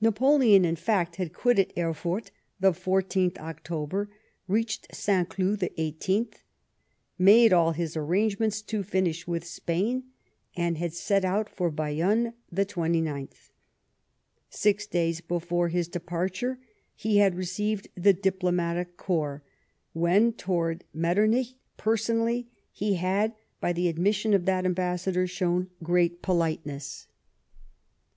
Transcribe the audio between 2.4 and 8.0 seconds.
the 14th Octoher; reached St. Cloud the 18th; made all his